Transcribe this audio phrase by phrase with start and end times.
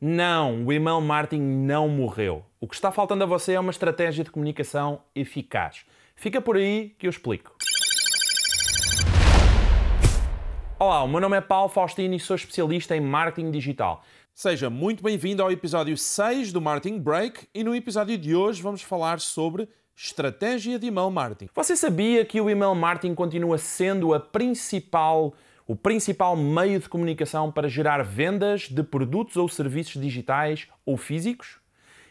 [0.00, 2.44] Não, o email marketing não morreu.
[2.60, 5.84] O que está faltando a você é uma estratégia de comunicação eficaz.
[6.14, 7.56] Fica por aí que eu explico.
[10.78, 14.04] Olá, o meu nome é Paulo Faustino e sou especialista em marketing digital.
[14.32, 18.82] Seja muito bem-vindo ao episódio 6 do Marketing Break e no episódio de hoje vamos
[18.82, 21.50] falar sobre estratégia de email marketing.
[21.52, 25.34] Você sabia que o email marketing continua sendo a principal
[25.68, 31.58] o principal meio de comunicação para gerar vendas de produtos ou serviços digitais ou físicos?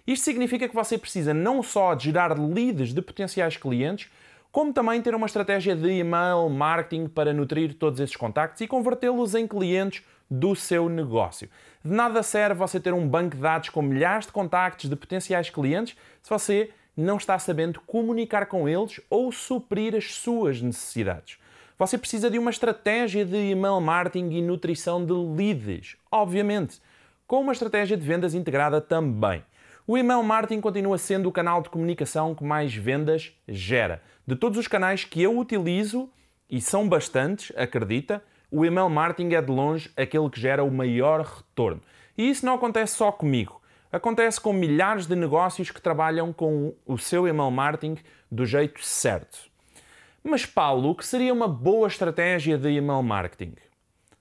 [0.06, 4.12] Isto significa que você precisa não só de gerar leads de potenciais clientes,
[4.52, 9.34] como também ter uma estratégia de email marketing para nutrir todos esses contactos e convertê-los
[9.34, 11.50] em clientes do seu negócio.
[11.84, 15.50] De nada serve você ter um banco de dados com milhares de contactos de potenciais
[15.50, 21.40] clientes se você não está sabendo comunicar com eles ou suprir as suas necessidades.
[21.80, 26.82] Você precisa de uma estratégia de email marketing e nutrição de leads, obviamente,
[27.28, 29.44] com uma estratégia de vendas integrada também.
[29.86, 34.02] O email marketing continua sendo o canal de comunicação que mais vendas gera.
[34.26, 36.10] De todos os canais que eu utilizo,
[36.50, 41.22] e são bastantes, acredita, o email marketing é de longe aquele que gera o maior
[41.22, 41.84] retorno.
[42.18, 43.62] E isso não acontece só comigo.
[43.92, 47.98] Acontece com milhares de negócios que trabalham com o seu email marketing
[48.32, 49.56] do jeito certo.
[50.30, 53.54] Mas, Paulo, o que seria uma boa estratégia de email marketing?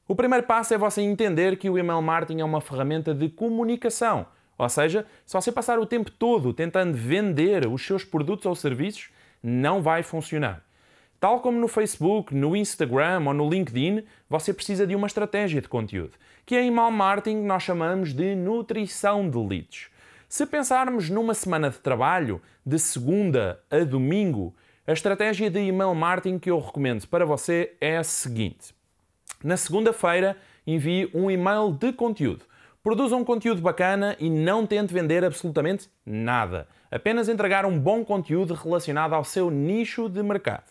[0.06, 4.24] O primeiro passo é você entender que o email marketing é uma ferramenta de comunicação.
[4.56, 9.10] Ou seja, se você passar o tempo todo tentando vender os seus produtos ou serviços,
[9.42, 10.62] não vai funcionar.
[11.18, 15.68] Tal como no Facebook, no Instagram ou no LinkedIn, você precisa de uma estratégia de
[15.68, 16.12] conteúdo,
[16.46, 19.88] que em email marketing nós chamamos de nutrição de leads.
[20.28, 24.54] Se pensarmos numa semana de trabalho, de segunda a domingo,
[24.86, 28.72] a estratégia de email marketing que eu recomendo para você é a seguinte:
[29.42, 32.44] na segunda-feira, envie um e-mail de conteúdo.
[32.84, 36.68] Produza um conteúdo bacana e não tente vender absolutamente nada.
[36.88, 40.70] Apenas entregar um bom conteúdo relacionado ao seu nicho de mercado.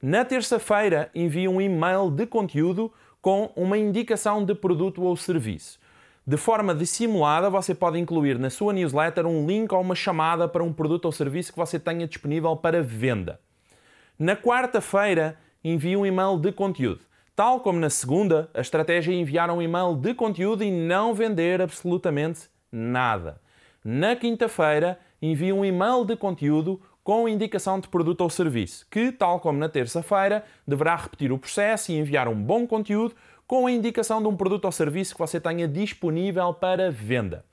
[0.00, 2.90] Na terça-feira, envie um e-mail de conteúdo
[3.20, 5.78] com uma indicação de produto ou serviço.
[6.26, 10.64] De forma dissimulada, você pode incluir na sua newsletter um link ou uma chamada para
[10.64, 13.38] um produto ou serviço que você tenha disponível para venda.
[14.18, 17.02] Na quarta-feira, envie um e-mail de conteúdo.
[17.36, 21.60] Tal como na segunda, a estratégia é enviar um e-mail de conteúdo e não vender
[21.60, 23.38] absolutamente nada.
[23.84, 29.40] Na quinta-feira, envie um e-mail de conteúdo com indicação de produto ou serviço, que, tal
[29.40, 33.14] como na terça-feira, deverá repetir o processo e enviar um bom conteúdo
[33.46, 37.44] com a indicação de um produto ou serviço que você tenha disponível para venda.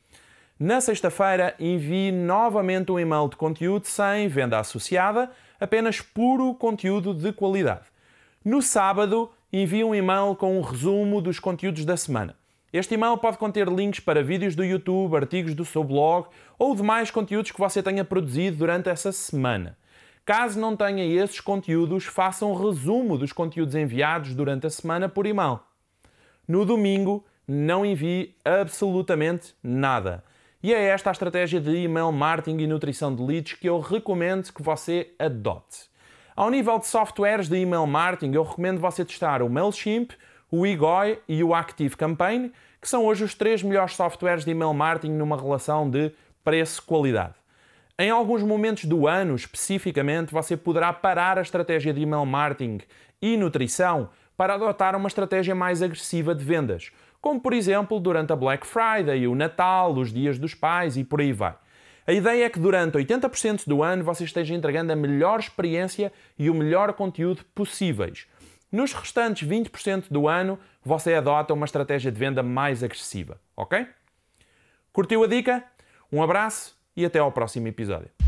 [0.59, 7.33] Na sexta-feira, envie novamente um e-mail de conteúdo sem venda associada, apenas puro conteúdo de
[7.33, 7.85] qualidade.
[8.45, 12.35] No sábado, envie um e-mail com um resumo dos conteúdos da semana.
[12.71, 16.27] Este e-mail pode conter links para vídeos do YouTube, artigos do seu blog
[16.57, 19.77] ou demais conteúdos que você tenha produzido durante essa semana.
[20.23, 25.25] Caso não tenha esses conteúdos, faça um resumo dos conteúdos enviados durante a semana por
[25.25, 25.59] e-mail.
[26.47, 30.23] No domingo, não envie absolutamente nada.
[30.63, 34.51] E é esta a estratégia de email marketing e nutrição de leads que eu recomendo
[34.53, 35.89] que você adote.
[36.35, 40.11] Ao nível de softwares de email marketing, eu recomendo você testar o MailChimp,
[40.51, 45.13] o eGoi e o ActiveCampaign, que são hoje os três melhores softwares de email marketing
[45.13, 46.11] numa relação de
[46.43, 47.35] preço-qualidade.
[47.97, 52.79] Em alguns momentos do ano, especificamente, você poderá parar a estratégia de email marketing
[53.21, 58.35] e nutrição para adotar uma estratégia mais agressiva de vendas, como por exemplo durante a
[58.35, 61.55] Black Friday, o Natal, os Dias dos Pais e por aí vai.
[62.05, 66.49] A ideia é que durante 80% do ano você esteja entregando a melhor experiência e
[66.49, 68.27] o melhor conteúdo possíveis.
[68.71, 73.85] Nos restantes 20% do ano, você adota uma estratégia de venda mais agressiva, ok?
[74.91, 75.63] Curtiu a dica?
[76.11, 78.20] Um abraço e até ao próximo episódio.